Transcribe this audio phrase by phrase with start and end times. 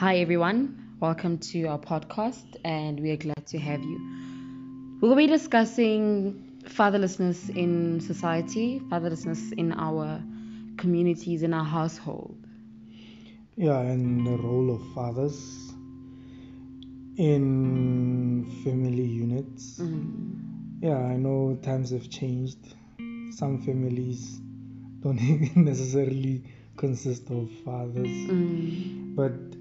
[0.00, 0.96] Hi, everyone.
[0.98, 4.98] Welcome to our podcast, and we are glad to have you.
[5.02, 10.22] We will be discussing fatherlessness in society, fatherlessness in our
[10.78, 12.34] communities, in our household.
[13.56, 15.70] Yeah, and the role of fathers
[17.18, 19.80] in family units.
[19.80, 20.80] Mm.
[20.80, 22.74] Yeah, I know times have changed.
[23.32, 24.40] Some families
[25.02, 25.20] don't
[25.56, 26.42] necessarily
[26.78, 28.08] consist of fathers.
[28.08, 29.14] Mm.
[29.14, 29.59] But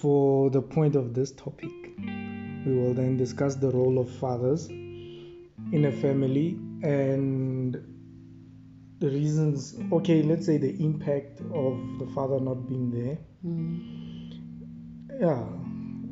[0.00, 1.70] for the point of this topic,
[2.66, 7.74] we will then discuss the role of fathers in a family and
[9.00, 13.18] the reasons, okay, let's say the impact of the father not being there.
[13.44, 13.98] Mm.
[15.20, 15.44] Yeah,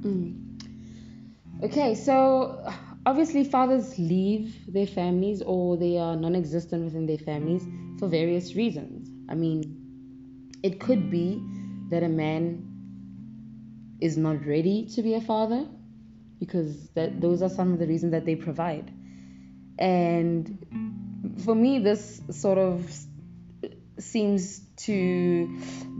[0.07, 0.43] Mm.
[1.65, 2.62] Okay, so
[3.07, 7.67] obviously fathers leave their families or they are non-existent within their families
[7.98, 9.09] for various reasons.
[9.29, 11.43] I mean, it could be
[11.91, 12.75] that a man
[14.00, 15.66] is not ready to be a father
[16.39, 18.91] because that those are some of the reasons that they provide.
[19.78, 20.66] And
[21.44, 22.91] for me this sort of
[23.98, 25.48] seems to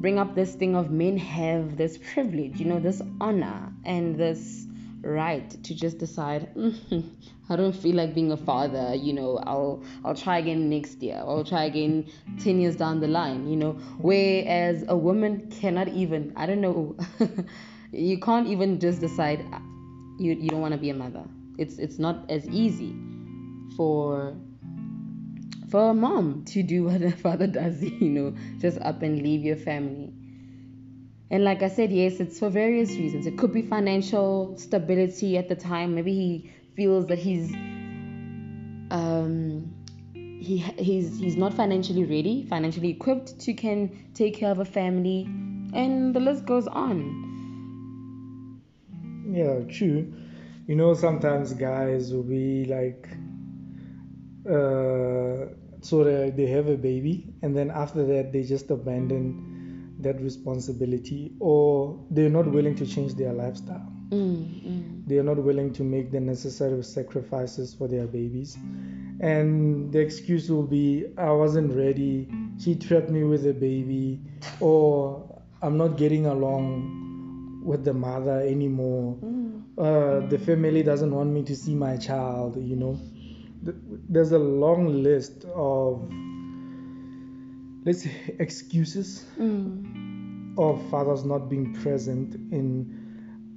[0.01, 4.67] bring up this thing of men have this privilege, you know, this honor and this
[5.03, 7.09] right to just decide "Mm,
[7.49, 11.17] I don't feel like being a father, you know, I'll I'll try again next year.
[11.17, 12.07] I'll try again
[12.41, 16.97] 10 years down the line, you know, whereas a woman cannot even, I don't know,
[17.93, 19.59] you can't even just decide uh,
[20.19, 21.25] you you don't want to be a mother.
[21.59, 22.95] It's it's not as easy
[23.77, 24.37] for
[25.69, 29.43] for a mom to do what a father does, you know, just up and leave
[29.43, 30.13] your family.
[31.31, 33.27] And like I said, yes, it's for various reasons.
[33.27, 35.95] It could be financial stability at the time.
[35.95, 37.53] Maybe he feels that he's
[38.91, 39.75] um
[40.15, 45.25] he he's he's not financially ready, financially equipped to can take care of a family,
[45.75, 47.26] and the list goes on.
[49.37, 50.15] Yeah, true.
[50.67, 53.07] You know, sometimes guys will be like,
[54.49, 55.53] uh,
[55.83, 61.33] so they, they have a baby, and then after that, they just abandon that responsibility,
[61.39, 63.93] or they're not willing to change their lifestyle.
[64.09, 68.57] Mm, mm, They are not willing to make the necessary sacrifices for their babies.
[69.21, 74.21] And the excuse will be, I wasn't ready, she trapped me with a baby,
[74.61, 77.06] or I'm not getting along
[77.67, 79.19] with the mother anymore.
[79.23, 82.99] mm, Uh, the family doesn't want me to see my child, you know.
[83.65, 83.77] Th-
[84.09, 86.09] There's a long list of,
[87.85, 93.03] let's say, excuses mm, of fathers not being present in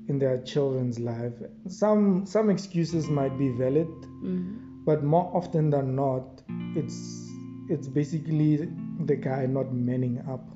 [0.08, 1.34] in their children's life.
[1.68, 3.88] Some some excuses might be valid,
[4.24, 4.58] mm.
[4.86, 6.42] but more often than not,
[6.76, 7.30] it's
[7.70, 8.68] it's basically
[9.06, 10.50] the guy not manning up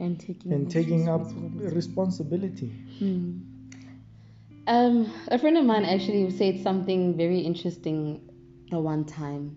[0.00, 1.74] And taking and taking up responsibility.
[1.76, 2.66] responsibility.
[2.98, 3.38] Hmm.
[4.66, 8.20] Um, a friend of mine actually said something very interesting
[8.72, 9.56] at one time.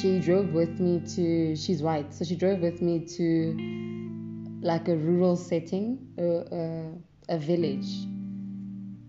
[0.00, 4.96] She drove with me to, she's white, so she drove with me to like a
[4.96, 7.90] rural setting, a, a, a village.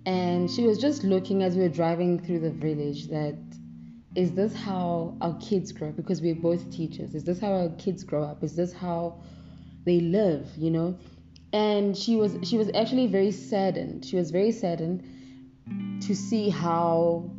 [0.05, 3.37] And she was just looking as we were driving through the village that
[4.15, 5.97] is this how our kids grow up?
[5.97, 7.15] Because we're both teachers.
[7.15, 8.43] Is this how our kids grow up?
[8.43, 9.21] Is this how
[9.85, 10.97] they live, you know?
[11.53, 15.01] and she was she was actually very saddened she was very saddened
[16.01, 17.29] to see how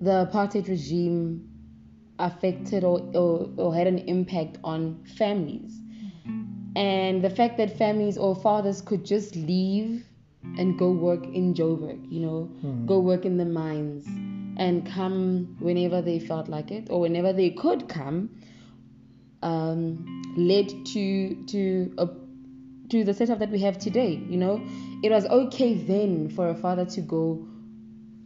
[0.00, 1.46] the apartheid regime
[2.18, 5.78] affected or, or, or had an impact on families
[6.76, 10.06] and the fact that families or fathers could just leave
[10.58, 12.86] and go work in Joburg, you know, Hmm.
[12.86, 14.06] go work in the mines
[14.56, 18.30] and come whenever they felt like it or whenever they could come
[19.44, 20.04] um,
[20.36, 22.08] led to to a,
[22.88, 24.12] to the setup that we have today.
[24.28, 24.60] You know,
[25.02, 27.46] it was okay then for a father to go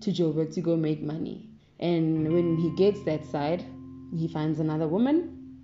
[0.01, 3.65] to Joburg to go make money, and when he gets that side,
[4.17, 5.17] he finds another woman,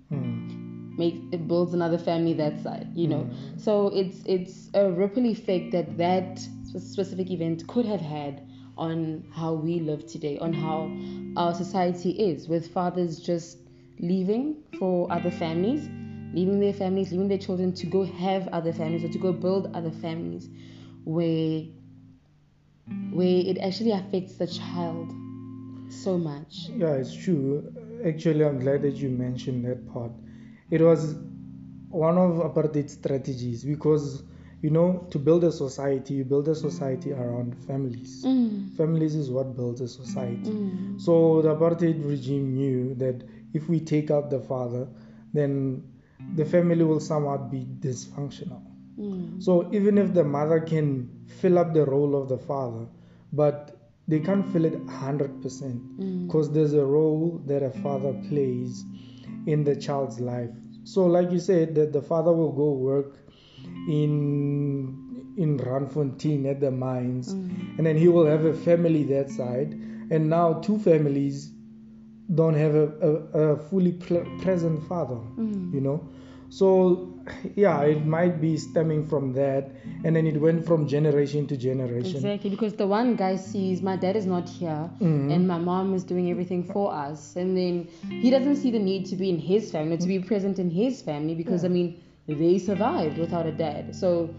[0.09, 0.95] Hmm.
[0.97, 2.87] make it builds another family that side.
[2.93, 3.59] You know, Mm.
[3.59, 6.39] so it's it's a ripple effect that that
[6.77, 8.41] specific event could have had
[8.77, 10.91] on how we live today, on how
[11.37, 13.57] our society is, with fathers just
[13.99, 15.87] leaving for other families,
[16.33, 19.73] leaving their families, leaving their children to go have other families or to go build
[19.75, 20.49] other families,
[21.03, 21.63] where
[23.11, 25.11] where it actually affects the child
[25.89, 26.69] so much.
[26.75, 27.73] Yeah, it's true.
[28.05, 30.11] Actually, I'm glad that you mentioned that part.
[30.69, 31.15] It was
[31.89, 34.23] one of apartheid strategies because
[34.61, 38.23] you know to build a society, you build a society around families.
[38.25, 40.49] Mm, Families is what builds a society.
[40.51, 43.23] mm, So the apartheid regime knew that
[43.55, 44.87] if we take out the father,
[45.33, 45.53] then
[46.35, 48.61] the family will somehow be dysfunctional.
[48.99, 49.41] Mm.
[49.43, 50.89] So even if the mother can
[51.41, 52.85] fill up the role of the father,
[53.33, 53.71] but
[54.07, 56.27] they can't fill it 100% Mm.
[56.27, 58.83] because there's a role that a father plays
[59.53, 60.51] in the child's life.
[60.83, 63.17] So like you said that the father will go work
[63.89, 65.01] in
[65.37, 67.77] in Randfontein at the mines Mm.
[67.77, 69.73] and then he will have a family that side
[70.09, 71.51] and now two families
[72.33, 75.73] don't have a, a, a fully pre- present father Mm.
[75.73, 75.99] you know
[76.49, 76.67] so
[77.55, 79.69] yeah it might be stemming from that
[80.03, 83.95] and then it went from generation to generation Exactly, because the one guy sees my
[83.95, 85.31] dad is not here Mhm.
[85.33, 87.87] and my mom is doing everything for us, and then
[88.21, 91.01] he doesn't see the need to be in his family, to be present in his
[91.01, 91.95] family, because I mean,
[92.27, 93.95] they survived without a dad.
[93.95, 94.29] So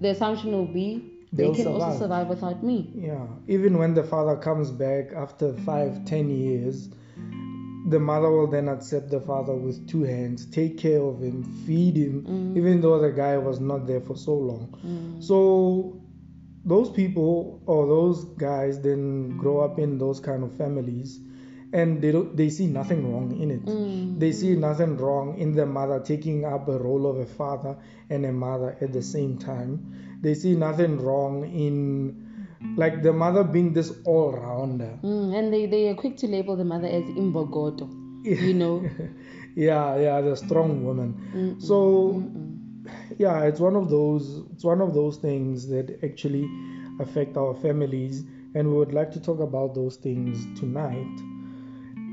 [0.00, 1.98] the assumption will be they can also survive.
[1.98, 2.78] survive without me.
[2.94, 6.88] yeah even when the father comes back after five ten years
[7.94, 11.96] the mother will then accept the father with two hands take care of him feed
[11.96, 12.56] him Mm.
[12.60, 15.22] even though the guy was not there for so long Mm.
[15.22, 15.38] So
[16.64, 21.18] those people or those guys then grow up in those kind of families
[21.74, 23.64] and they don't they see nothing wrong in it.
[23.66, 24.18] Mm.
[24.18, 27.76] They see nothing wrong in the mother taking up a role of a father
[28.08, 30.13] and a mother at the same time.
[30.24, 31.76] They see nothing wrong in
[32.76, 34.98] like the mother being this all rounder.
[35.02, 37.86] Mm, and they, they are quick to label the mother as imbokodo,
[38.24, 38.88] you know.
[39.54, 41.10] yeah, yeah, the strong woman.
[41.34, 41.76] Mm-mm, So
[42.14, 43.14] mm-mm.
[43.18, 46.48] yeah it's one of those it's one of those things that actually
[47.00, 48.24] affect our families
[48.54, 51.16] and we would like to talk about those things tonight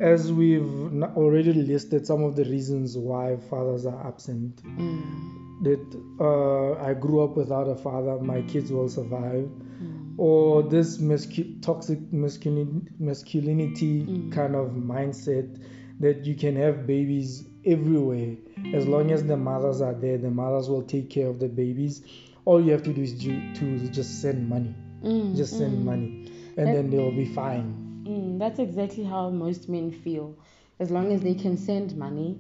[0.02, 0.72] as we've
[1.16, 5.80] already listed some of the reasons why fathers are absent Mm, that
[6.20, 8.20] uh, i grew up without a father.
[8.20, 9.50] My kids will survive.
[9.82, 14.32] Mm, or this mascu- toxic masculin- masculinity Mm.
[14.32, 15.58] kind of mindset
[16.00, 18.36] that you can have babies everywhere.
[18.74, 22.02] As long as the mothers are there the mothers will take care of the babies.
[22.46, 24.74] All you have to do is ju- to just send money.
[25.04, 25.84] Mm, just send mm.
[25.86, 26.28] money.
[26.58, 28.04] And That- then they'll be fine.
[28.08, 30.36] Mm, that's exactly how most men feel.
[30.80, 32.40] As long as they can send money,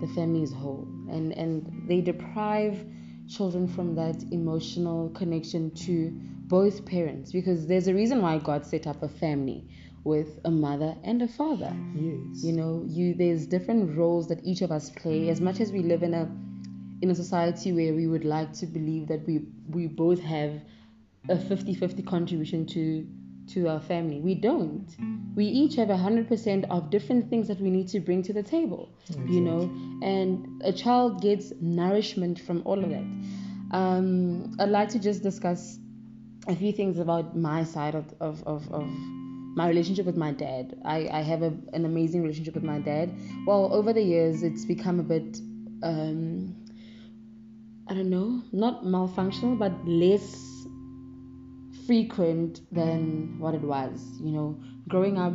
[0.00, 2.84] the family is whole, and and they deprive
[3.28, 6.10] children from that emotional connection to
[6.46, 9.66] both parents because there's a reason why God set up a family
[10.04, 11.74] with a mother and a father.
[11.94, 15.30] yes You know, you there's different roles that each of us play.
[15.30, 16.30] As much as we live in a
[17.00, 20.60] in a society where we would like to believe that we we both have
[21.28, 23.06] a 50-50 contribution to
[23.48, 24.86] to our family, we don't.
[25.34, 28.88] We each have 100% of different things that we need to bring to the table.
[29.26, 29.60] You know,
[30.02, 33.04] and a child gets nourishment from all of that.
[33.76, 35.78] Um, I'd like to just discuss
[36.46, 38.86] a few things about my side of, of, of, of
[39.56, 40.76] my relationship with my dad.
[40.84, 43.12] I, I have a, an amazing relationship with my dad.
[43.46, 45.38] Well, over the years, it's become a bit,
[45.82, 46.54] um,
[47.88, 50.53] I don't know, not malfunctional, but less
[51.86, 54.00] frequent than what it was.
[54.20, 55.32] You know, growing up,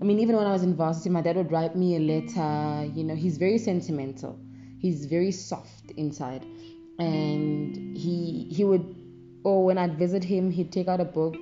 [0.00, 2.90] I mean, even when I was in varsity, my dad would write me a letter.
[2.92, 4.38] You know, he's very sentimental.
[4.78, 6.44] He's very soft inside,
[6.98, 8.96] and he he would,
[9.44, 11.36] or when I'd visit him, he'd take out a book,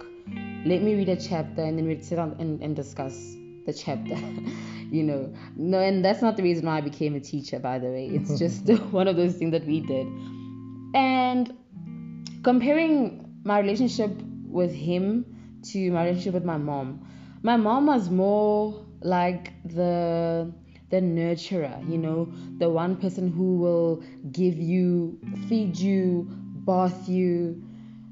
[0.66, 3.34] let me read a chapter, and then we'd sit down and, and discuss
[3.64, 4.14] the chapter.
[4.90, 7.86] you know, no, and that's not the reason why I became a teacher, by the
[7.86, 8.08] way.
[8.08, 10.06] It's just one of those things that we did,
[10.94, 11.56] and
[12.42, 14.10] comparing my relationship
[14.50, 15.24] with him
[15.72, 17.06] to my relationship with my mom.
[17.42, 20.52] My mom was more like the
[20.90, 24.02] the nurturer you know the one person who will
[24.32, 26.26] give you feed you
[26.66, 27.62] bath you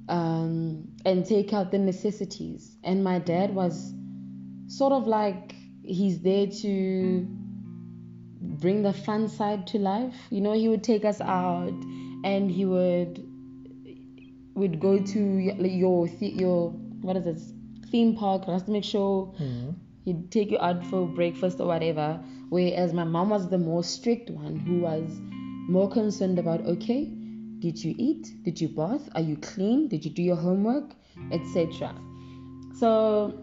[0.08, 2.76] um, and take out the necessities.
[2.82, 3.92] And my dad was
[4.66, 7.26] sort of like he's there to
[8.40, 10.14] bring the fun side to life.
[10.30, 11.72] You know he would take us out
[12.24, 13.27] and he would
[14.58, 15.20] would go to
[15.82, 16.06] your
[16.44, 17.38] your what is it
[17.90, 19.74] theme park just to make sure Mhm.
[20.04, 22.08] he'd take you out for breakfast or whatever
[22.50, 25.20] whereas my mom was the more strict one who was
[25.68, 27.02] more concerned about okay
[27.60, 28.24] did you eat?
[28.44, 29.08] Did you bath?
[29.16, 29.88] Are you clean?
[29.88, 30.94] Did you do your homework?
[31.32, 31.92] Etc
[32.80, 33.34] so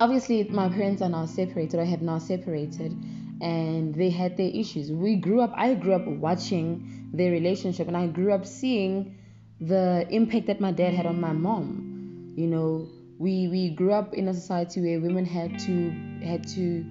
[0.00, 2.92] obviously my parents are now separated i have now separated
[3.40, 4.90] and they had their issues.
[4.92, 9.14] We grew up i grew up watching their relationship and i grew up seeing
[9.60, 12.32] the impact that my dad had on my mom.
[12.36, 12.88] You know
[13.18, 15.90] we we grew up in a society where women had to
[16.24, 16.84] had to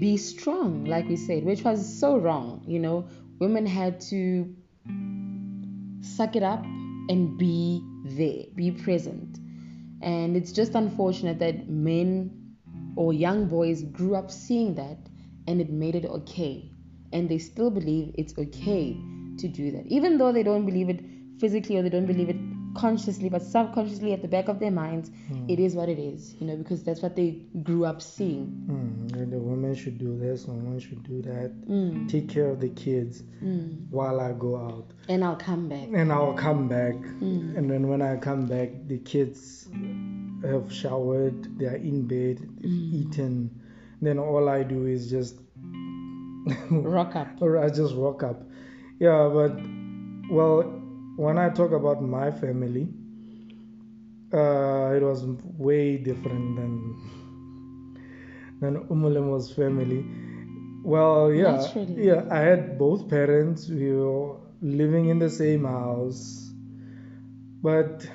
[0.00, 3.06] be strong like we said which was so wrong you know.
[3.38, 4.54] Women had to
[6.00, 6.64] suck it up
[7.08, 9.38] and be there be present.
[10.00, 12.56] And it's just unfortunate that men
[12.96, 14.98] or young boys grew up seeing that
[15.46, 16.70] and it made it okay.
[17.12, 18.96] And they still believe it's okay
[19.38, 21.04] to do that, even though they don't believe it
[21.38, 22.36] physically or they don't believe it
[22.74, 25.50] consciously, but subconsciously at the back of their minds, Mm.
[25.50, 28.46] it is what it is, you know, because that's what they grew up seeing.
[28.66, 31.52] Mm, and the woman should do this, the woman should do that.
[31.68, 33.76] Mm, Take care of the kids mm.
[33.90, 34.86] while I go out.
[35.10, 35.88] And I'll come back.
[35.92, 36.94] And I'll come back.
[36.94, 37.58] Mm.
[37.58, 39.68] And then when I come back, the kids
[40.42, 42.92] have showered, they are in bed, Mm.
[42.94, 43.50] eaten.
[44.00, 45.36] Then all I do is just,
[46.70, 47.28] Rock up.
[47.40, 48.42] or I just rock up.
[48.98, 49.52] Yeah, but
[50.30, 50.81] well,
[51.16, 52.88] when I talk about my family,
[54.32, 55.24] uh, it was
[55.58, 56.96] way different than
[58.60, 60.06] than Omolemo's family.
[60.84, 62.06] Well, yeah, Naturally.
[62.06, 62.24] yeah.
[62.30, 63.68] I had both parents.
[63.68, 66.50] We were living in the same house,
[67.62, 68.06] but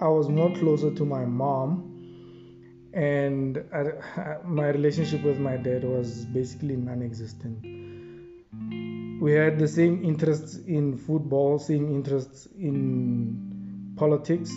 [0.00, 6.24] I was more closer to my mom, and I, my relationship with my dad was
[6.26, 7.79] basically non-existent.
[9.20, 14.50] We had the same interests in football, same interests in politics,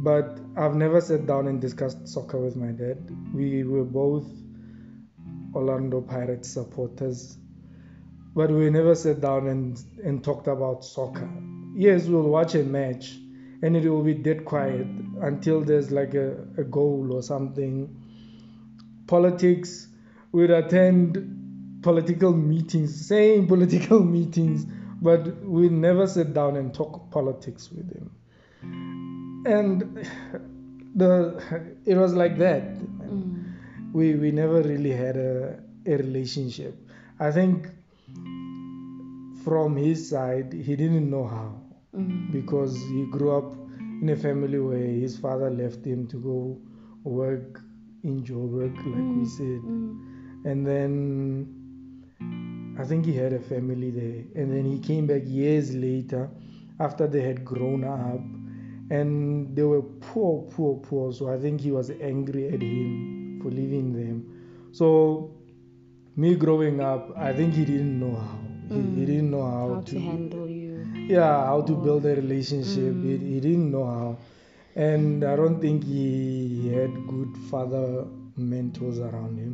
[0.00, 2.98] but I've never sat down and discussed soccer with my dad.
[3.32, 4.26] We were both
[5.54, 7.38] Orlando Pirates supporters,
[8.34, 11.30] but we never sat down and, and talked about soccer.
[11.76, 13.14] Yes, we'll watch a match
[13.62, 14.88] and it will be dead quiet
[15.20, 17.96] until there's like a, a goal or something.
[19.06, 19.86] Politics,
[20.32, 21.35] we'd attend
[21.86, 24.66] political meetings, same political meetings,
[25.08, 25.26] but
[25.56, 28.10] we never sit down and talk politics with him.
[29.54, 30.06] And
[31.02, 31.12] the
[31.94, 32.74] it was like that.
[32.78, 33.52] Mm.
[33.92, 36.74] We we never really had a, a relationship.
[37.20, 37.68] I think
[39.44, 41.48] from his side he didn't know how
[41.96, 42.30] Mm.
[42.32, 43.52] because he grew up
[44.02, 46.58] in a family where his father left him to go
[47.04, 47.62] work
[48.08, 49.94] in Joburg, like we said, Mm.
[50.50, 50.98] and then
[52.78, 56.28] I think he had a family there, and then he came back years later
[56.78, 58.20] after they had grown up,
[58.90, 61.12] and they were poor, poor, poor.
[61.12, 64.68] So I think he was angry at him for leaving them.
[64.72, 65.30] So
[66.16, 68.38] me growing up, I think he didn't know how.
[68.68, 69.06] He, he Mm.
[69.06, 70.84] didn't know how, How to handle you.
[71.08, 73.26] yeah how to build a relationship he, Mm.
[73.32, 74.16] he didn't know how
[74.74, 77.84] and i don't think he had good father
[78.36, 79.52] mentors around him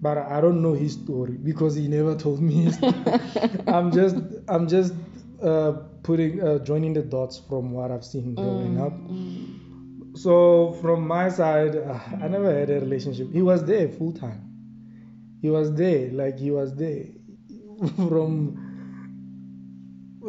[0.00, 2.78] but i don't know his story because he never told me his
[3.66, 4.16] i'm just
[4.48, 4.94] i'm just
[5.42, 8.92] uh, putting uh, joining the dots from what i've seen growing Mm, up.
[8.92, 10.18] mm.
[10.18, 13.32] so from my side uh, i never had a relationship.
[13.32, 14.46] He was there full time
[15.42, 17.06] he was there like he was there.
[17.96, 18.32] From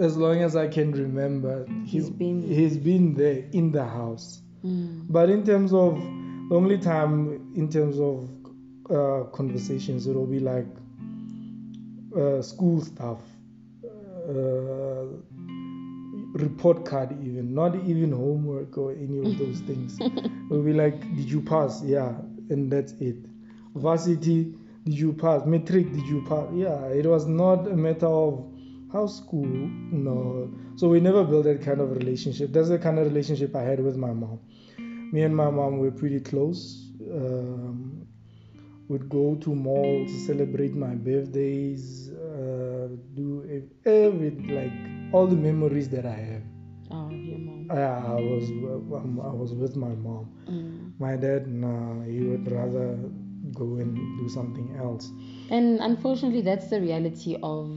[0.01, 4.41] as long as i can remember He's he- been- he's been there in the house.
[4.65, 5.05] Mm.
[5.09, 5.95] but in terms of
[6.49, 8.29] the only time in terms of
[8.91, 10.67] uh, conversations it'll be like
[12.15, 13.19] uh, school stuff
[14.29, 15.05] uh,
[16.33, 19.99] report card even not even homework or any of those things.
[19.99, 21.81] It'll be like did you pass?
[21.83, 22.13] Yeah
[22.49, 23.17] and that's it.
[23.75, 25.45] Varsity did you pass?
[25.45, 26.47] Matric did you pass?
[26.53, 28.45] Yeah it was not a matter of
[28.91, 30.51] how school no.
[30.75, 32.51] So we never built that kind of relationship.
[32.51, 34.39] That's the kind of relationship i had with my mom.
[34.77, 38.07] Me and my mom were pretty close um,
[38.91, 42.87] would go to malls celebrate my birthdays uh,
[43.19, 43.27] do
[43.85, 44.77] every like
[45.13, 46.43] all the memories that i have
[46.93, 47.67] Oh, your mom.
[47.71, 47.81] I,
[48.15, 50.91] I was um, I was with my mom Mm.
[50.99, 52.87] my dad nah, he would rather
[53.61, 55.05] go and do something else
[55.57, 57.67] And unfortunately, that's the reality of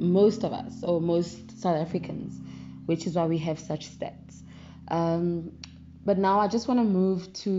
[0.00, 2.32] most of us, or most South Africans,
[2.86, 4.34] which is why we have such stats.
[4.88, 5.50] Um,
[6.04, 7.52] but now I just want to move to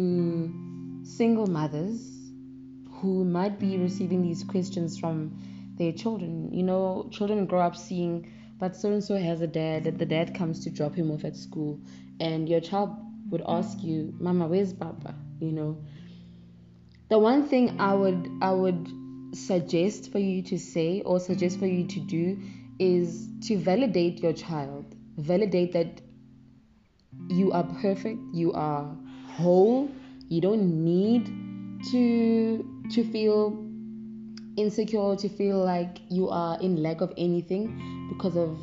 [1.03, 1.99] single mothers
[3.05, 3.83] who might be mm.
[3.83, 5.37] receiving these questions from
[5.77, 6.51] their children.
[6.51, 10.05] You know, children grow up seeing, but so and so has a dad, that the
[10.05, 11.79] dad comes to drop him off at school,
[12.19, 12.95] and your child
[13.29, 15.13] would ask you, Mama, where's Papa?
[15.39, 15.77] You know,
[17.09, 18.89] the one thing I would I would
[19.33, 22.39] suggest for you to say or suggest for you to do
[22.79, 24.85] is to validate your child.
[25.17, 26.01] Validate that
[27.29, 28.95] you are perfect, you are
[29.37, 29.89] whole,
[30.29, 31.25] you don't need
[31.91, 33.65] to to feel
[34.57, 38.57] insecure, to feel like you are in lack of anything because of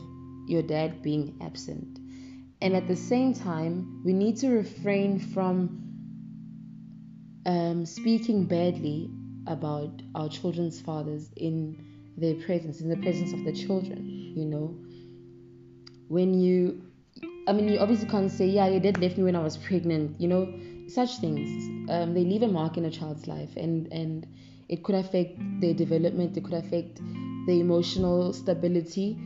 [0.47, 1.99] your dad being absent.
[2.61, 5.83] And at the same time, we need to refrain from
[7.45, 9.11] um, speaking badly
[9.47, 11.77] about our children's fathers in
[12.17, 14.77] their presence, in the presence of the children, you know.
[16.09, 16.83] When you,
[17.49, 20.21] I mean, you obviously can't say, yeah, your dad left me when I was pregnant,
[20.21, 20.53] you know,
[20.95, 21.91] such things.
[21.91, 24.27] Um, they leave a mark in a child's life, and, and
[24.69, 27.01] it could affect their development, it could affect
[27.47, 29.19] their emotional stability.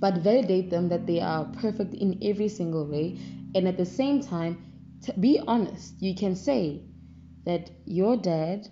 [0.00, 3.18] but validate them that they are perfect in every single way.
[3.54, 4.64] And at the same time,
[5.18, 6.00] be honest.
[6.00, 6.82] You can say
[7.44, 8.68] that your dad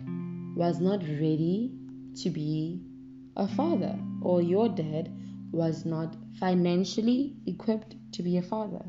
[0.57, 1.73] was not ready
[2.23, 2.81] to be
[3.37, 5.11] a father, or your dad
[5.53, 8.85] was not financially equipped to be a father.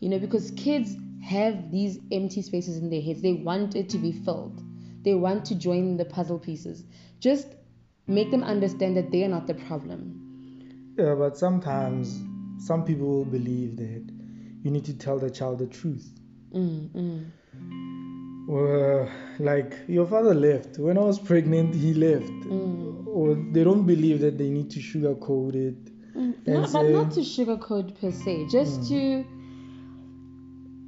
[0.00, 0.96] You know, because kids
[1.28, 3.20] have these empty spaces in their heads.
[3.20, 4.62] They want it to be filled.
[5.04, 6.84] They want to join the puzzle pieces.
[7.20, 7.48] Just
[8.06, 10.94] make them understand that they are not the problem.
[10.98, 12.20] Yeah, but sometimes
[12.66, 14.04] some people believe that
[14.62, 16.10] you need to tell the child the truth.
[16.52, 17.26] Mm, mm.
[18.48, 19.08] Well,
[19.38, 20.78] like your father left.
[20.78, 22.32] When I was pregnant, he left.
[22.48, 23.06] Mm.
[23.06, 26.14] Or they don't believe that they need to sugarcoat it.
[26.16, 28.48] Mm, no, but not to sugarcoat per se.
[28.50, 28.88] Just Mm.
[28.88, 29.37] to.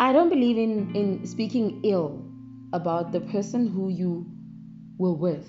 [0.01, 2.25] I don't believe in in speaking ill
[2.73, 4.25] about the person who you
[4.97, 5.47] were with,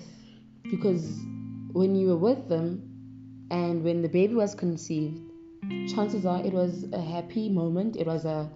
[0.70, 1.06] because
[1.72, 2.66] when you were with them,
[3.50, 5.22] and when the baby was conceived,
[5.88, 7.96] chances are it was a happy moment.
[7.96, 8.50] It was a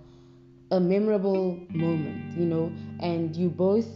[0.70, 3.88] a memorable moment, you know, and you both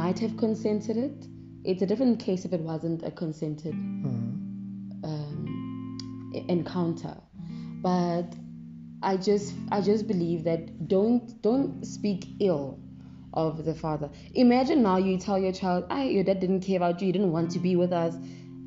[0.00, 1.28] might have consented it.
[1.64, 5.04] It's a different case if it wasn't a consented Mhm.
[5.04, 5.98] um,
[6.48, 7.16] encounter
[7.82, 8.34] but
[9.06, 12.78] i just i just believe that don't don't speak ill
[13.36, 14.08] of the father.
[14.34, 17.06] Imagine now you tell your child ah, your dad didn't care about you.
[17.06, 18.16] He didn't want to be with us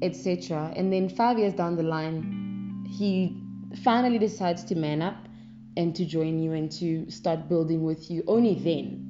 [0.02, 3.42] etc and then five years down the line he
[3.84, 5.28] finally decides to man up
[5.76, 8.24] and to join you and to start building with you.
[8.28, 9.10] Only then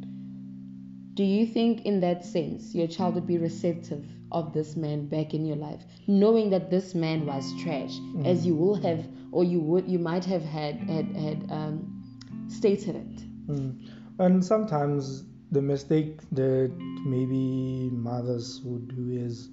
[1.14, 5.34] do you think in that sense your child would be receptive of this man back
[5.34, 9.60] in your life knowing that this man was trash as you will have or you
[9.60, 13.90] would you might have had had had um, stated it Mm.
[14.20, 16.72] And sometimes the mistake that
[17.06, 19.50] maybe mothers would do is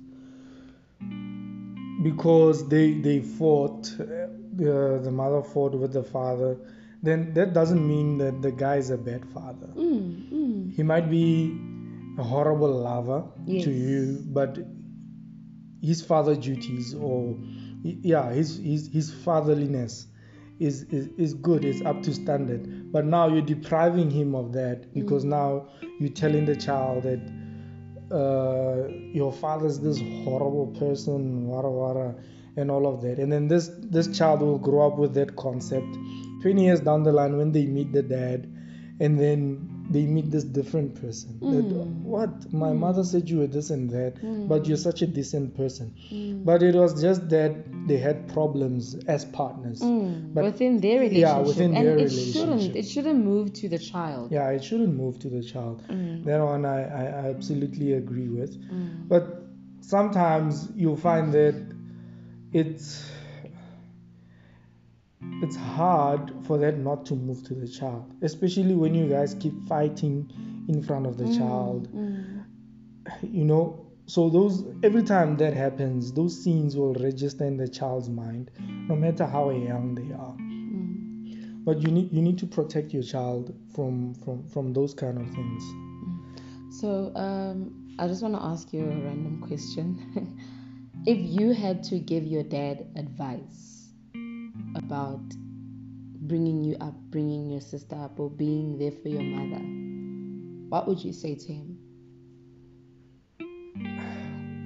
[2.02, 4.04] because they they fought, uh,
[4.54, 6.56] the the mother fought with the father,
[7.02, 9.68] then that doesn't mean that the guy is a bad father.
[9.74, 11.56] mm, mm, He might be
[12.18, 13.64] a horrible lover Yes.
[13.64, 14.58] to you, but
[15.82, 17.36] his father duties or
[17.82, 20.06] yeah, his his his fatherliness
[20.58, 21.64] is, is is good.
[21.64, 22.92] It's up to standard.
[22.92, 27.20] But now you're depriving him of that because now you're telling the child that
[28.14, 32.20] uh, your father's this horrible person, wara wara,
[32.56, 33.18] and all of that.
[33.18, 35.96] And then this this child will grow up with that concept.
[36.42, 38.52] Twenty years down the line, when they meet the dad,
[39.00, 41.38] and then they meet this different person.
[41.40, 42.02] That, Mm.
[42.02, 44.14] what my mother said you were this and that,
[44.48, 45.92] but you're such a decent person.
[46.12, 47.54] mm, But it was just that
[47.88, 49.80] they had problems as partners.
[49.82, 50.34] mm.
[50.34, 52.76] But- within their relationship yeah, within and their it shouldn't relationship.
[52.76, 55.82] it shouldn't move to the child Yeah, it shouldn't move to the child.
[55.88, 58.52] Mm, That one I, I, I absolutely agree with.
[58.58, 59.24] mm, But
[59.80, 61.54] sometimes you'll find that
[62.52, 63.08] it's
[65.42, 69.52] it's hard for that not to move to the child, especially when you guys keep
[69.68, 70.30] fighting
[70.68, 71.88] in front of the child.
[71.94, 72.44] mm,
[73.22, 78.08] You know, so those every time that happens, those scenes will register in the child's
[78.08, 78.50] mind,
[78.88, 80.36] no matter how young they are.
[80.40, 81.64] mm.
[81.64, 85.26] But you need you need to protect your child from from from those kind of
[85.34, 85.62] things.
[86.80, 90.38] So, um, I just want to ask you a random question.
[91.06, 93.75] if you had to give your dad advice
[94.76, 95.22] about
[96.28, 99.62] bringing you up, bringing your sister up, or being there for your mother,
[100.68, 101.78] what would you say to him?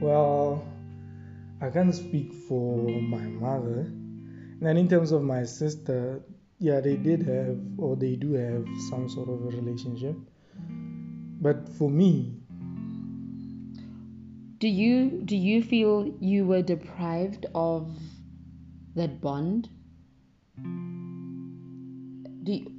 [0.01, 0.65] Well,
[1.61, 3.81] I can't speak for my mother.
[4.63, 6.23] And in terms of my sister,
[6.59, 10.17] yeah, they did have or they do have some sort of a relationship.
[11.41, 12.41] But for me,
[14.61, 17.89] Do you do you feel you were deprived of
[18.95, 19.71] that bond?
[22.59, 22.73] Do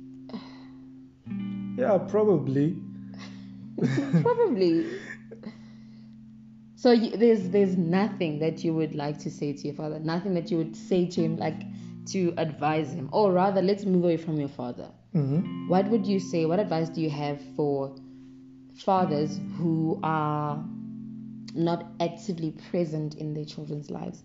[1.77, 2.77] yeah, probably.
[4.21, 4.85] Probably.
[6.75, 10.33] So you, there's there's nothing that you would like to say to your father, nothing
[10.33, 11.61] that you would say to him like
[12.07, 14.89] to advise him, or rather, let's move away from your father.
[15.13, 16.45] hmm What would you say?
[16.45, 17.95] What advice do you have for
[18.75, 20.63] fathers who are
[21.53, 24.23] not actively present in their children's lives?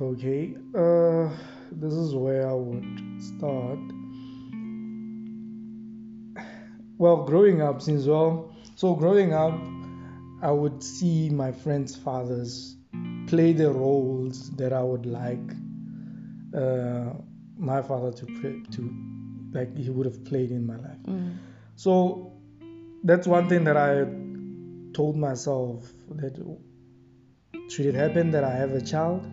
[0.00, 0.56] Okay.
[0.74, 1.30] Uh,
[1.80, 3.78] this is where I would start.
[6.98, 9.58] Well, growing up, since well, so growing up,
[10.42, 12.76] I would see my friends' fathers
[13.26, 15.50] play the roles that I would like
[16.54, 17.12] uh,
[17.56, 18.94] my father to play, to
[19.52, 21.02] like he would have played in my life.
[21.06, 21.38] Mm.
[21.76, 22.32] So
[23.04, 24.04] that's one thing that I
[24.92, 26.36] told myself that
[27.68, 29.26] should it happen that I have a child,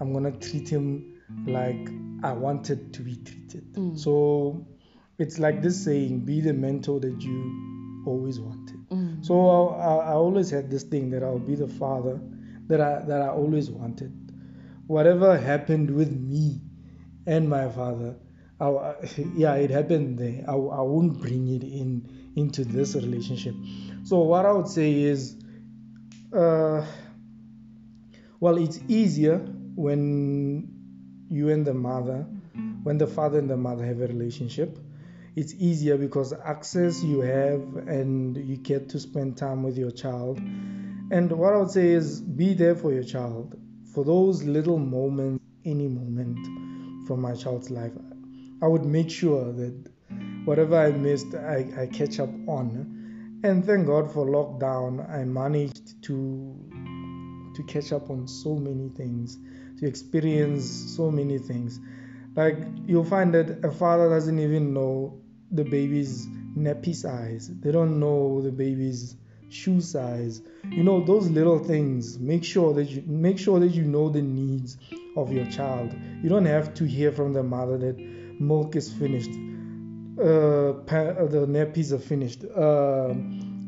[0.00, 1.11] I'm gonna treat him
[1.46, 1.88] like
[2.22, 3.72] I wanted to be treated.
[3.74, 3.98] Mm.
[3.98, 4.66] So
[5.18, 8.88] it's like this saying, be the mentor that you always wanted.
[8.88, 9.24] Mm.
[9.24, 12.20] So I, I, always had this thing that I'll be the father
[12.66, 14.12] that I that I always wanted.
[14.86, 16.60] Whatever happened with me
[17.26, 18.16] and my father,
[18.60, 18.94] I, I-
[19.36, 20.44] yeah, it happened there.
[20.48, 23.54] I, I won't bring it in into this relationship.
[24.04, 25.36] So what I would say is,
[26.34, 26.84] uh,
[28.40, 29.38] well, it's easier
[29.74, 30.81] when
[31.32, 32.26] you and the mother,
[32.82, 34.78] when the father and the mother have a relationship.
[35.34, 40.38] It's easier because access you have and you get to spend time with your child.
[40.38, 43.58] And what I would say is be there for your child.
[43.94, 47.92] For those little moments, any moment from my child's life,
[48.60, 49.90] I would make sure that
[50.44, 53.40] whatever I missed, I, I catch up on.
[53.42, 56.58] And thank God for lockdown, I managed to
[57.54, 59.38] to catch up on so many things,
[59.82, 61.80] to experience so many things.
[62.36, 67.50] Like you'll find that a father doesn't even know the baby's nappy size.
[67.60, 69.16] They don't know the baby's
[69.50, 70.40] shoe size.
[70.70, 72.18] You know those little things.
[72.18, 74.78] Make sure that you make sure that you know the needs
[75.16, 75.92] of your child.
[76.22, 77.98] You don't have to hear from the mother that
[78.40, 79.30] milk is finished,
[80.18, 82.44] uh, pa- the nappies are finished.
[82.44, 83.14] Uh,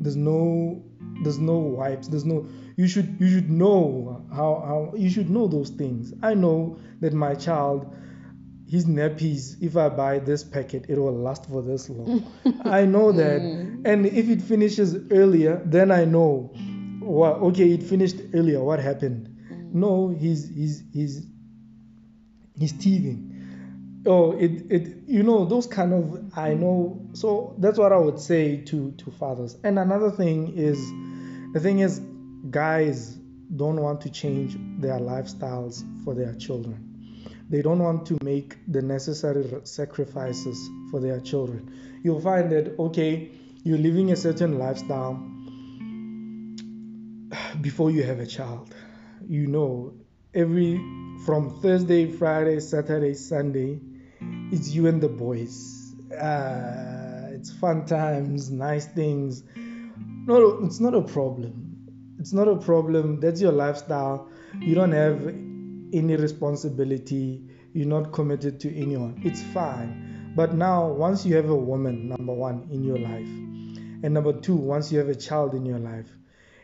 [0.00, 0.83] there's no
[1.22, 2.09] there's no wipes.
[2.09, 6.12] There's no you should you should know how how you should know those things.
[6.22, 7.94] I know that my child
[8.66, 12.24] his nappies if i buy this packet it will last for this long.
[12.64, 13.40] I know that.
[13.40, 13.82] Mm.
[13.84, 16.52] And if it finishes earlier then i know.
[17.00, 18.62] What okay it finished earlier.
[18.62, 19.28] What happened?
[19.52, 19.74] Mm.
[19.74, 21.26] No he's he's he's
[22.58, 23.30] he's thieving
[24.06, 27.06] oh it it you know those kind of i know.
[27.12, 29.56] So that's what i would say to to fathers.
[29.62, 30.78] And another thing is
[31.52, 32.00] the thing is
[32.50, 33.18] guys
[33.57, 36.94] don't want to change their lifestyles for their children
[37.50, 42.00] they don't want to make the necessary sacrifices for their children.
[42.02, 43.30] You'll find that, okay,
[43.62, 45.14] you're living a certain lifestyle
[47.61, 48.74] before you have a child.
[49.28, 49.94] You know,
[50.35, 50.76] every
[51.24, 53.78] from Thursday, Friday, Saturday, Sunday,
[54.50, 55.94] it's you and the boys.
[56.12, 59.42] Uh, it's fun times, nice things.
[60.26, 61.63] No, it's not a problem.
[62.18, 63.20] It's not a problem.
[63.20, 64.29] That's your lifestyle.
[64.61, 69.20] You don't have any responsibility, you're not committed to anyone.
[69.24, 70.33] It's fine.
[70.35, 73.29] But now, once you have a woman, number one, in your life,
[74.03, 76.09] and number two, once you have a child in your life,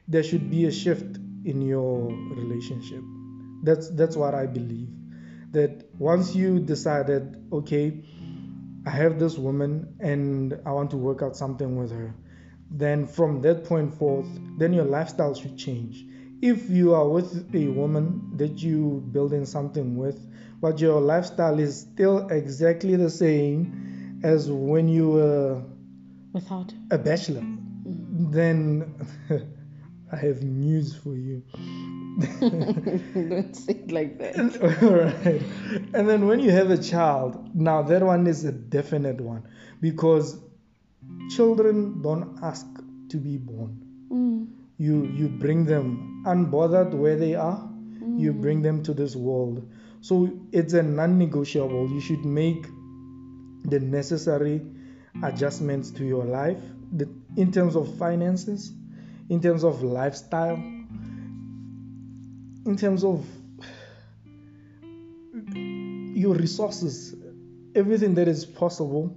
[0.09, 3.03] there should be a shift in your relationship.
[3.63, 4.89] That's that's what I believe.
[5.53, 8.03] That once you decided, okay,
[8.87, 12.15] I have this woman and I want to work out something with her,
[12.71, 14.29] then from that point forth,
[14.59, 16.05] then your lifestyle should change
[16.43, 20.27] if you are with a woman that you building something with
[20.61, 25.63] but your lifestyle is still exactly the same as when you were
[26.33, 26.73] Without.
[26.91, 28.33] a bachelor mm.
[28.33, 28.95] then
[30.13, 31.43] i have news for you
[32.41, 34.61] Don't say it like that.
[34.83, 35.43] all right
[35.95, 39.47] and then when you have a child now that one is a definite one
[39.81, 40.39] because
[41.37, 42.67] children don't ask
[43.09, 43.77] to be born.
[44.11, 44.49] Mm.
[44.79, 47.69] you you bring them unbothered where they are.
[48.17, 49.63] You bring them to this world.
[50.01, 51.91] So it's a non-negotiable.
[51.91, 52.67] You should make
[53.65, 54.63] the necessary
[55.23, 56.59] adjustments to your life
[56.93, 58.73] the, in terms of finances
[59.29, 60.57] in terms of lifestyle
[62.67, 63.25] in terms of
[65.55, 67.15] your resources
[67.75, 69.17] everything that is possible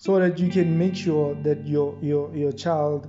[0.00, 3.06] so that you can make sure that your your your child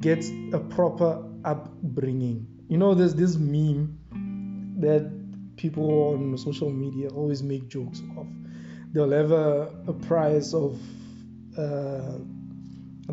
[0.00, 2.46] gets a proper upbringing.
[2.68, 3.98] You know, there's this meme
[4.80, 5.12] that
[5.56, 8.26] people on social media always make jokes of.
[8.94, 10.80] They'll have a, a price of
[11.58, 12.16] uh,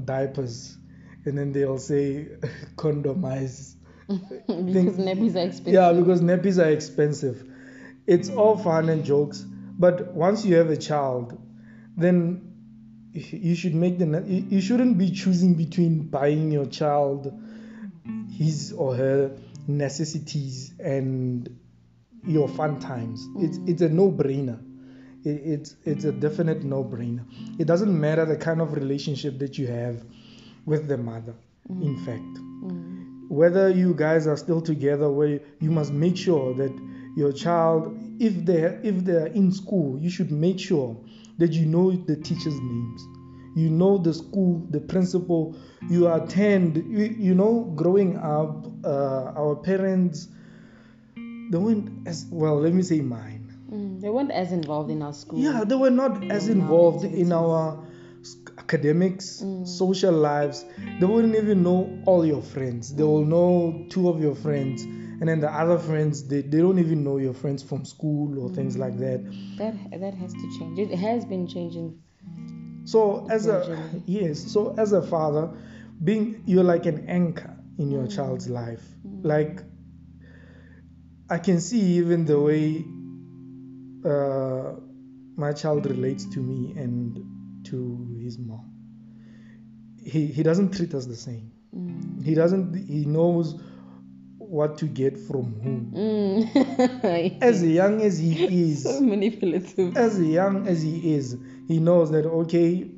[0.05, 0.77] diapers,
[1.25, 2.27] and then they'll say
[2.77, 3.75] condomize.
[4.07, 5.73] because nappies are expensive.
[5.73, 7.43] Yeah, because nappies are expensive.
[8.07, 9.41] It's all fun and jokes,
[9.77, 11.37] but once you have a child,
[11.97, 12.48] then
[13.13, 17.33] you should make the you shouldn't be choosing between buying your child
[18.31, 19.31] his or her
[19.67, 21.57] necessities and
[22.25, 23.27] your fun times.
[23.37, 24.59] It's it's a no-brainer.
[25.23, 27.25] It, it's it's a definite no-brainer.
[27.59, 30.03] It doesn't matter the kind of relationship that you have
[30.65, 31.35] with the mother.
[31.69, 33.29] In fact, Mm.
[33.29, 36.73] whether you guys are still together where you must make sure that
[37.15, 40.97] your child if they if they are in school you should make sure
[41.39, 43.01] that you know the teachers names
[43.55, 45.55] you know the school the principal
[45.89, 50.27] you attend you, you know growing up uh, our parents
[51.51, 52.59] they weren't as well.
[52.59, 53.51] Let me say mine.
[53.71, 55.39] Mm, they weren't as involved in our school.
[55.39, 57.83] Yeah, they were not as involved in our
[58.59, 59.67] academics, Mm.
[59.67, 60.63] social lives.
[60.99, 62.93] They wouldn't even know all your friends.
[62.93, 64.85] They will know two of your friends,
[65.19, 68.49] and then the other friends they, they don't even know your friends from school or
[68.49, 69.23] things like that.
[69.57, 70.79] That that has to change.
[70.79, 72.01] It has been changing.
[72.85, 75.51] So as a yes, so as a father,
[76.03, 78.83] being you're like an anchor in your child's life.
[79.21, 79.61] Like
[81.29, 82.85] I can see even the way
[84.05, 84.79] uh,
[85.35, 88.71] my child relates to me and to his mom.
[90.01, 91.51] He he doesn't treat us the same.
[91.75, 92.23] Mm.
[92.23, 92.73] He doesn't.
[92.87, 93.61] He knows
[94.49, 95.79] what to get from who.
[95.95, 97.41] Mm.
[97.41, 99.95] As young as he is, so manipulative.
[99.95, 102.89] as young as he is, he knows that okay,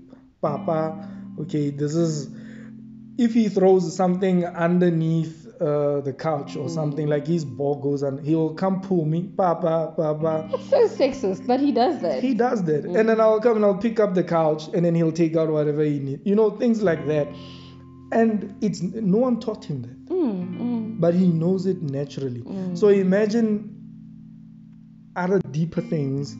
[0.42, 1.08] Papa,
[1.42, 2.30] okay, this is
[3.18, 8.26] if he throws something underneath uh, the couch or something like his ball goes and
[8.26, 10.50] he will come pull me, Papa, Papa.
[10.54, 12.24] It's so sexist, but he does that.
[12.24, 14.96] He does that, and then I'll come and I'll pick up the couch, and then
[14.96, 17.28] he'll take out whatever he needs, you know, things like that.
[18.14, 20.71] And it's no one taught him that, Mm, mm,
[21.02, 22.42] but he knows it naturally.
[22.42, 22.78] mm.
[22.78, 23.52] So imagine
[25.16, 26.36] other deeper things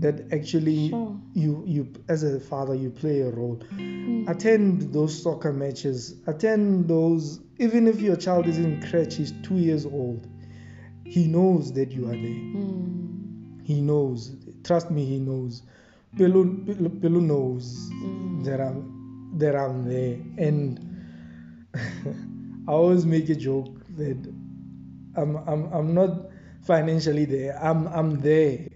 [0.00, 1.16] that actually Sure.
[1.34, 3.56] you you as a father you play a role.
[3.76, 4.28] Mm.
[4.28, 6.14] Attend those soccer matches.
[6.26, 10.26] Attend those even if your child is in crèche, he's two years old.
[11.04, 12.42] He knows that you are there.
[12.60, 14.36] Mm, He knows.
[14.62, 15.62] Trust me, he knows.
[16.16, 18.44] Pelo, Pelo, Pelo knows mm.
[18.44, 18.78] that I'm
[19.38, 20.16] that I'm there.
[20.46, 20.78] And
[22.68, 24.34] I always make a joke that
[25.16, 26.30] I'm I'm I'm not
[26.62, 27.58] financially there.
[27.62, 28.68] I'm I'm there.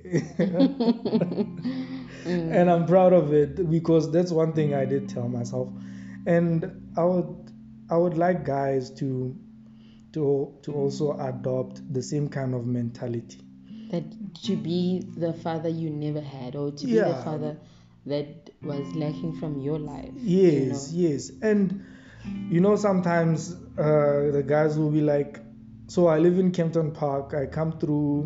[2.24, 2.52] Mm.
[2.54, 5.68] and I'm proud of it because that's one thing I did tell myself.
[6.26, 7.52] And I would
[7.90, 9.36] I would like guys to
[10.12, 13.40] to to also adopt the same kind of mentality.
[13.90, 14.04] that
[14.44, 17.56] to be the father you never had, or to be the father
[18.06, 20.10] that was lacking from your life.
[20.16, 21.30] Yes, yes.
[21.42, 21.84] And
[22.48, 25.40] you know, sometimes uh, the guys will be like,
[25.86, 27.34] So I live in Kempton Park.
[27.34, 28.24] I come through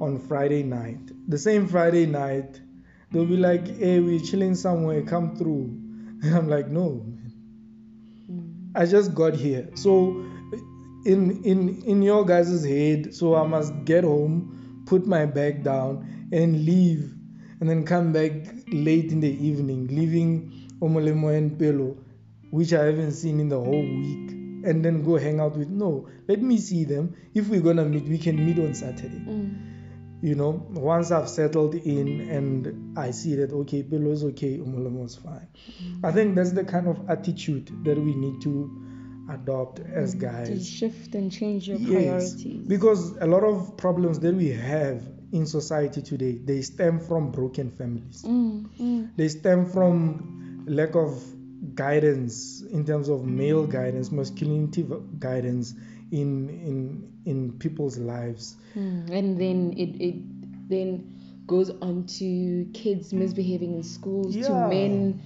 [0.00, 1.10] on Friday night.
[1.28, 2.60] The same Friday night,
[3.10, 5.02] they'll be like, Hey, we're chilling somewhere.
[5.02, 5.80] Come through.
[6.22, 7.32] And I'm like, No, man.
[8.30, 8.70] Mm.
[8.74, 9.68] I just got here.
[9.74, 10.24] So
[11.04, 16.28] in in in your guys' head, so I must get home, put my bag down,
[16.32, 17.14] and leave,
[17.60, 18.32] and then come back
[18.68, 21.96] late in the evening, leaving Omolemo and Pelo,
[22.50, 25.68] which I haven't seen in the whole week, and then go hang out with.
[25.68, 27.14] No, let me see them.
[27.34, 29.18] If we're gonna meet, we can meet on Saturday.
[29.20, 29.70] Mm.
[30.22, 35.04] You know, once I've settled in and I see that okay, Pelo is okay, Omolemo
[35.04, 35.48] is fine.
[36.02, 38.70] I think that's the kind of attitude that we need to
[39.30, 40.66] adopt as To guys.
[40.68, 42.66] shift and change your Yes, priorities.
[42.68, 47.70] because a lot of problems that we have in society today they stem from broken
[47.70, 48.22] families.
[48.26, 51.22] Mm, mm, They stem from lack of
[51.74, 54.86] guidance in terms of male guidance, masculinity
[55.18, 55.74] guidance
[56.10, 58.56] in in in people's lives.
[58.74, 59.10] mm.
[59.10, 65.20] And then it, it then goes on to kids misbehaving in schools, to men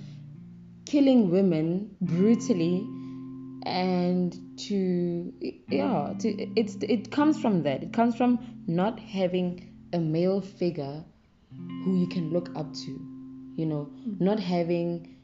[0.86, 2.86] killing women brutally,
[3.64, 5.32] and to
[5.68, 7.82] yeah, to it's it comes from that.
[7.82, 11.04] It comes from not having a male figure
[11.84, 13.00] who you can look up to,
[13.56, 15.17] you know, not having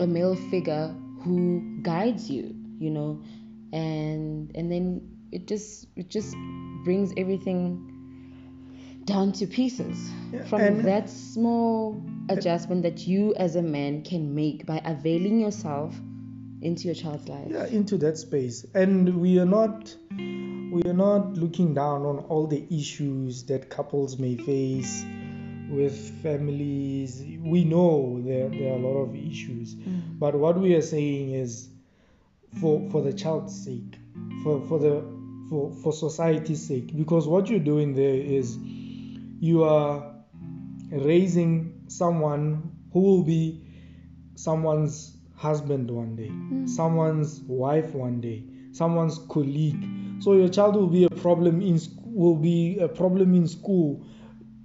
[0.00, 3.20] a male figure who guides you, you know,
[3.72, 6.34] and and then it just it just
[6.84, 7.88] brings everything
[9.04, 14.64] down to pieces Yeah, from that small adjustment that you as a man can make
[14.64, 15.94] by availing yourself
[16.60, 17.48] into your child's life.
[17.50, 18.64] yeah, into that space.
[18.74, 24.18] And we are not we are not looking down on all the issues that couples
[24.18, 25.04] may face
[25.72, 27.24] with families.
[27.40, 29.74] We know there, there are a lot of issues.
[29.74, 30.18] Mm.
[30.18, 31.68] But what we are saying is
[32.60, 33.98] for for the child's sake,
[34.42, 35.02] for for the
[35.48, 38.56] for, for society's sake, because what you're doing there is
[39.40, 40.14] you are
[40.90, 43.64] raising someone who will be
[44.34, 46.30] someone's husband one day,
[46.66, 49.88] someone's wife one day, someone's colleague.
[50.20, 54.04] So your child will be a problem in will be a problem in school.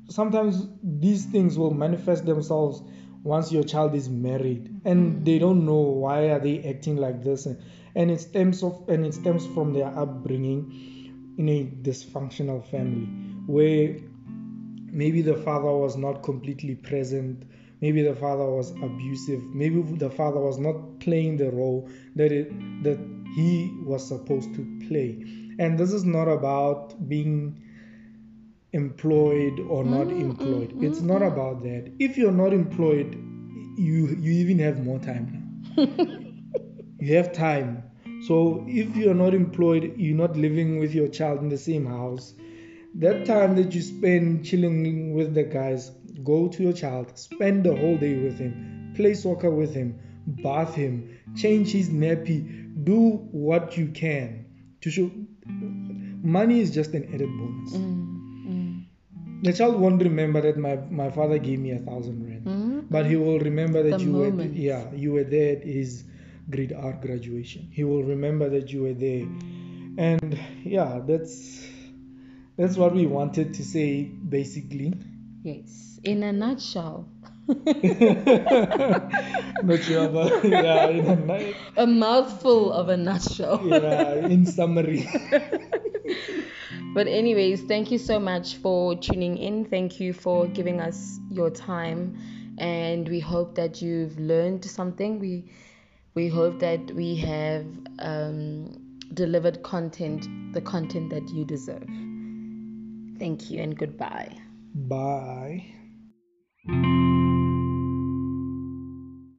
[0.10, 2.82] Sometimes these things will manifest themselves
[3.24, 4.82] once your child is married.
[4.86, 5.26] And mm.
[5.26, 7.46] they don't know why are they acting like this.
[7.46, 7.60] And,
[7.96, 13.06] and it stems of and it stems from their upbringing in a dysfunctional family
[13.46, 13.98] where
[14.92, 17.44] maybe the father was not completely present.
[17.82, 19.44] Maybe the father was abusive.
[19.44, 22.50] Maybe the father was not playing the role that it
[22.84, 22.98] that
[23.36, 25.24] he was supposed to play.
[25.60, 27.62] And this is not about being
[28.74, 30.74] employed or not Mm, employed.
[30.74, 31.28] mm, it's mm, not mm.
[31.28, 31.92] about that.
[32.00, 33.16] If you're not employed,
[33.78, 35.86] you you even have more time now.
[37.00, 37.84] you have time.
[38.28, 42.34] So if you're not employed, you're not living with your child in the same house.
[42.96, 45.92] That time that you spend chilling with the guys,
[46.24, 50.74] go to your child, spend the whole day with him, play soccer with him, bath
[50.74, 52.40] him, change his nappy,
[52.84, 53.00] do
[53.32, 54.46] what you can
[54.82, 55.12] to show.
[56.24, 57.76] Money is just an added bonus.
[59.44, 62.86] The child won't remember that my, my father gave me a thousand rand, mm.
[62.90, 66.04] but he will remember that The you were yeah you were there at his
[66.50, 67.70] grade R graduation.
[67.72, 69.28] He will remember that you were there,
[69.98, 71.68] and yeah, that's
[72.58, 74.94] that's what we wanted to say basically.
[75.44, 77.08] Yes, in a nutshell.
[77.48, 77.64] Not
[79.84, 83.62] sure about yeah in a night a mouthful of a nutshell.
[83.64, 85.08] yeah in summary.
[86.94, 89.66] But, anyways, thank you so much for tuning in.
[89.66, 92.18] Thank you for giving us your time.
[92.58, 95.20] And we hope that you've learned something.
[95.20, 95.52] We
[96.18, 97.68] we hope that we have
[98.00, 98.76] um,
[99.14, 101.88] delivered content, the content that you deserve.
[103.20, 104.36] Thank you and goodbye.
[104.74, 105.66] Bye.